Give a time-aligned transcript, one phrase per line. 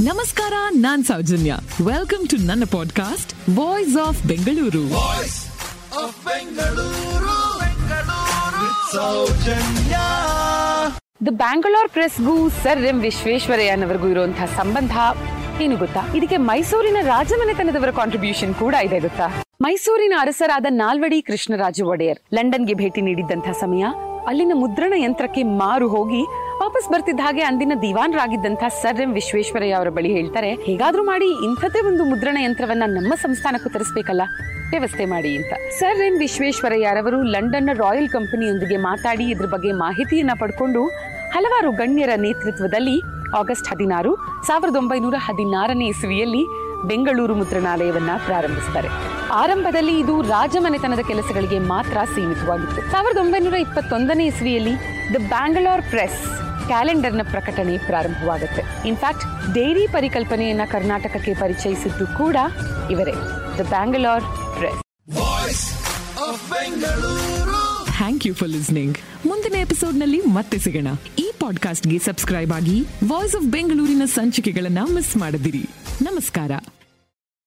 [0.00, 1.56] ನಮಸ್ಕಾರ ನಾನ್ Soujanya.
[1.86, 4.82] Welcome to ನನ್ನ podcast voice of Bengaluru
[11.24, 14.92] the Bangalore ಪ್ರೆಸ್ಗೂ sir M ವಿಶ್ವೇಶ್ವರಯ್ಯನವರಿಗೂ ಇರುವಂತಹ ಸಂಬಂಧ
[15.62, 16.00] ಏನು ಗೊತ್ತಾ?
[16.16, 19.44] ಇದಕ್ಕೆ ಮೈಸೂರಿನ ರಾಜಮನೆತನದವರ ಕಾಂಟ್ರಿಬ್ಯೂಷನ್ ಕೂಡ ಇದೆ ಗೊತ್ತಾ?
[19.60, 23.84] ಮೈಸೂರಿನ ಅರಸರಾದ ನಾಲ್ವಡಿ ಕೃಷ್ಣರಾಜ ಒಡೆಯರ್ ಲಂಡನ್ಗೆ ಭೇಟಿ ನೀಡಿದ್ದಂತಹ ಸಮಯ
[24.28, 26.43] ಅಲ್ಲಿನ ಮುದ್ರಣ ಯಂತ್ರಕ್ಕೆ ಮಾರು ಹೋಗಿ
[26.84, 32.02] ವಾಪಸ್ ಬರ್ತಿದ್ದ ಹಾಗೆ ಅಂದಿನ ದಿವಾನ್ರಾಗಿದ್ದಂತಹ ಸರ್ ಎಂ ವಿಶ್ವೇಶ್ವರಯ್ಯ ಅವರ ಬಳಿ ಹೇಳ್ತಾರೆ, ಹೇಗಾದ್ರೂ ಮಾಡಿ ಇಂಥದೇ ಒಂದು
[32.10, 34.24] ಮುದ್ರಣ ಯಂತ್ರವನ್ನ ನಮ್ಮ ಸಂಸ್ಥಾನಕ್ಕೂ ತರಿಸ್ಬೇಕಲ್ಲ?
[34.72, 35.52] ವ್ಯವಸ್ಥೆ ಮಾಡಿ ಅಂತ.
[35.78, 40.82] ಸರ್ ಎಂ ವಿಶ್ವೇಶ್ವರಯ್ಯರವರು ಲಂಡನ್ನ ರಾಯಲ್ ಕಂಪನಿಯೊಂದಿಗೆ ಮಾತಾಡಿ ಇದ್ರ ಬಗ್ಗೆ ಮಾಹಿತಿಯನ್ನ ಪಡ್ಕೊಂಡು
[41.36, 42.96] ಹಲವಾರು ಗಣ್ಯರ ನೇತೃತ್ವದಲ್ಲಿ
[43.40, 44.12] ಆಗಸ್ಟ್ ಹದಿನಾರು,
[44.50, 46.44] ಸಾವಿರದ ಒಂಬೈನೂರ ಹದಿನಾರನೇ ಇಸುವಿಯಲ್ಲಿ
[46.92, 48.88] ಬೆಂಗಳೂರು ಮುದ್ರಣಾಲಯವನ್ನ ಪ್ರಾರಂಭಿಸ್ತಾರೆ.
[49.42, 52.82] ಆರಂಭದಲ್ಲಿ ಇದು ರಾಜಮನೆತನದ ಕೆಲಸಗಳಿಗೆ ಮಾತ್ರ ಸೀಮಿತವಾಗಿತ್ತು.
[52.94, 54.74] ಸಾವಿರದ ಒಂಬೈನೂರ ಇಪ್ಪತ್ತೊಂದನೇ ಇಸ್ವಿಯಲ್ಲಿ
[55.14, 55.28] ದ
[55.92, 56.22] ಪ್ರೆಸ್
[56.66, 58.88] ಕ್ಯಾಲೆಂಡರ್ನ ಪ್ರಕಟಣೆ ಪ್ರಾರಂಭವಾಗುತ್ತೆ.
[58.88, 62.36] ಇನ್ಫ್ಯಾಕ್ಟ್ ಡೈರಿ ಪರಿಕಲ್ಪನೆಯನ್ನ ಕರ್ನಾಟಕಕ್ಕೆ ಪರಿಚಯಿಸಿದ್ದು ಕೂಡ
[62.90, 63.16] ಇವರೇ.
[63.58, 64.24] The Bangalore
[64.58, 64.80] press
[67.96, 70.88] thank you for listening ಮುಂದಿನ ಎಪಿಸೋಡ್ನಲ್ಲಿ ಮತ್ತೆ ಸಿಗೋಣ.
[71.18, 75.70] ಈ ಪಾಡ್ಕಾಸ್ಟ್ಗೆ ಸಬ್ಸ್ಕ್ರೈಬ್ ಆಗಿ ವಾಯ್ಸ್ ಆಫ್ ಬೆಂಗಳೂರಿನ ಸಂಚಿಕೆಗಳನ್ನ ಮಿಸ್ ಮಾಡದಿರಿ.
[76.02, 76.50] ನಮಸ್ಕಾರ.